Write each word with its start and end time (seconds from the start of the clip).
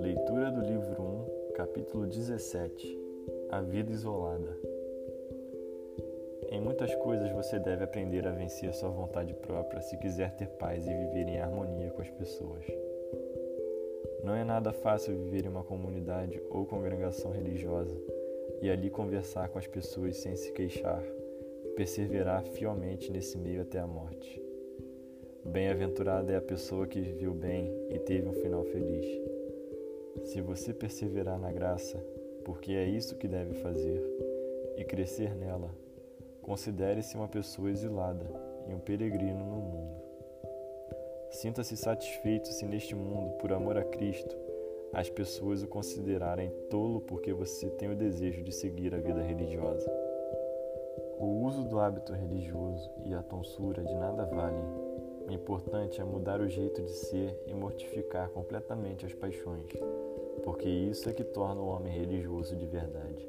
Leitura 0.00 0.50
do 0.50 0.62
livro 0.62 1.02
1, 1.02 1.52
capítulo 1.54 2.06
17 2.06 2.98
A 3.50 3.60
Vida 3.60 3.92
Isolada. 3.92 4.56
Em 6.48 6.58
muitas 6.62 6.94
coisas 6.94 7.30
você 7.32 7.58
deve 7.58 7.84
aprender 7.84 8.26
a 8.26 8.30
vencer 8.30 8.72
sua 8.72 8.88
vontade 8.88 9.34
própria 9.34 9.82
se 9.82 9.98
quiser 9.98 10.34
ter 10.36 10.48
paz 10.48 10.86
e 10.86 10.94
viver 10.94 11.28
em 11.28 11.38
harmonia 11.38 11.90
com 11.90 12.00
as 12.00 12.10
pessoas. 12.12 12.64
Não 14.22 14.34
é 14.34 14.42
nada 14.42 14.72
fácil 14.72 15.14
viver 15.14 15.44
em 15.44 15.48
uma 15.48 15.64
comunidade 15.64 16.40
ou 16.48 16.64
congregação 16.64 17.30
religiosa 17.30 17.94
e 18.62 18.70
ali 18.70 18.88
conversar 18.88 19.50
com 19.50 19.58
as 19.58 19.66
pessoas 19.66 20.16
sem 20.16 20.34
se 20.34 20.50
queixar 20.52 21.04
e 21.62 21.68
perseverar 21.70 22.42
fielmente 22.42 23.12
nesse 23.12 23.36
meio 23.36 23.60
até 23.60 23.78
a 23.78 23.86
morte. 23.86 24.43
Bem-aventurada 25.46 26.32
é 26.32 26.36
a 26.36 26.40
pessoa 26.40 26.86
que 26.86 27.00
viveu 27.00 27.34
bem 27.34 27.70
e 27.90 27.98
teve 27.98 28.26
um 28.26 28.32
final 28.32 28.64
feliz. 28.64 29.06
Se 30.24 30.40
você 30.40 30.72
perseverar 30.72 31.38
na 31.38 31.52
graça, 31.52 31.98
porque 32.44 32.72
é 32.72 32.84
isso 32.84 33.16
que 33.16 33.28
deve 33.28 33.54
fazer, 33.54 34.02
e 34.76 34.84
crescer 34.84 35.34
nela, 35.34 35.70
considere-se 36.42 37.16
uma 37.16 37.28
pessoa 37.28 37.70
exilada 37.70 38.24
e 38.66 38.74
um 38.74 38.78
peregrino 38.78 39.44
no 39.44 39.60
mundo. 39.60 40.02
Sinta-se 41.30 41.76
satisfeito 41.76 42.48
se 42.48 42.66
neste 42.66 42.94
mundo, 42.94 43.36
por 43.38 43.52
amor 43.52 43.76
a 43.76 43.84
Cristo, 43.84 44.36
as 44.92 45.10
pessoas 45.10 45.62
o 45.62 45.66
considerarem 45.66 46.50
tolo 46.70 47.00
porque 47.00 47.32
você 47.32 47.68
tem 47.70 47.90
o 47.90 47.96
desejo 47.96 48.42
de 48.42 48.52
seguir 48.52 48.94
a 48.94 48.98
vida 48.98 49.20
religiosa. 49.20 49.90
O 51.18 51.44
uso 51.44 51.64
do 51.64 51.78
hábito 51.78 52.12
religioso 52.12 52.90
e 53.04 53.12
a 53.14 53.22
tonsura 53.22 53.82
de 53.82 53.94
nada 53.94 54.24
valem. 54.24 54.93
O 55.26 55.32
importante 55.32 56.00
é 56.00 56.04
mudar 56.04 56.40
o 56.40 56.48
jeito 56.48 56.82
de 56.82 56.90
ser 56.90 57.34
e 57.46 57.54
mortificar 57.54 58.28
completamente 58.28 59.06
as 59.06 59.14
paixões, 59.14 59.70
porque 60.42 60.68
isso 60.68 61.08
é 61.08 61.12
que 61.12 61.24
torna 61.24 61.60
o 61.60 61.68
homem 61.68 61.92
religioso 61.92 62.54
de 62.54 62.66
verdade. 62.66 63.26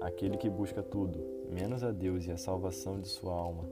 Aquele 0.00 0.36
que 0.36 0.50
busca 0.50 0.82
tudo, 0.82 1.20
menos 1.48 1.84
a 1.84 1.92
Deus 1.92 2.26
e 2.26 2.32
a 2.32 2.36
salvação 2.36 3.00
de 3.00 3.06
sua 3.06 3.34
alma, 3.34 3.64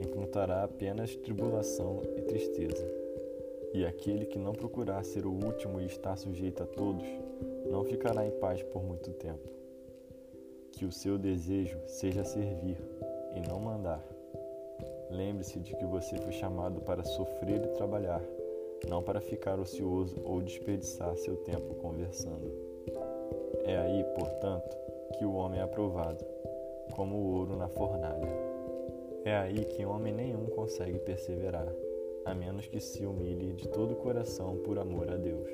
encontrará 0.00 0.64
apenas 0.64 1.14
tribulação 1.14 2.02
e 2.16 2.22
tristeza. 2.22 2.84
E 3.74 3.84
aquele 3.84 4.24
que 4.24 4.38
não 4.38 4.52
procurar 4.52 5.04
ser 5.04 5.26
o 5.26 5.30
último 5.30 5.78
e 5.78 5.84
estar 5.84 6.16
sujeito 6.16 6.62
a 6.62 6.66
todos, 6.66 7.06
não 7.70 7.84
ficará 7.84 8.26
em 8.26 8.30
paz 8.30 8.62
por 8.62 8.82
muito 8.82 9.10
tempo. 9.10 9.50
Que 10.72 10.86
o 10.86 10.92
seu 10.92 11.18
desejo 11.18 11.78
seja 11.86 12.24
servir 12.24 12.78
e 13.34 13.46
não 13.46 13.60
mandar. 13.60 14.15
Lembre-se 15.10 15.58
de 15.60 15.74
que 15.74 15.84
você 15.84 16.16
foi 16.18 16.32
chamado 16.32 16.80
para 16.80 17.04
sofrer 17.04 17.64
e 17.64 17.68
trabalhar, 17.74 18.22
não 18.88 19.02
para 19.02 19.20
ficar 19.20 19.58
ocioso 19.58 20.20
ou 20.24 20.40
desperdiçar 20.40 21.16
seu 21.16 21.36
tempo 21.36 21.74
conversando. 21.76 22.52
É 23.64 23.76
aí, 23.78 24.04
portanto, 24.14 24.76
que 25.18 25.24
o 25.24 25.34
homem 25.34 25.60
é 25.60 25.62
aprovado, 25.62 26.24
como 26.94 27.16
o 27.16 27.34
ouro 27.34 27.56
na 27.56 27.68
fornalha. 27.68 28.28
É 29.24 29.36
aí 29.36 29.64
que 29.64 29.84
homem 29.84 30.12
nenhum 30.12 30.46
consegue 30.46 30.98
perseverar, 31.00 31.72
a 32.24 32.34
menos 32.34 32.66
que 32.66 32.80
se 32.80 33.04
humilhe 33.04 33.52
de 33.54 33.68
todo 33.68 33.92
o 33.92 33.96
coração 33.96 34.56
por 34.58 34.78
amor 34.78 35.10
a 35.10 35.16
Deus. 35.16 35.50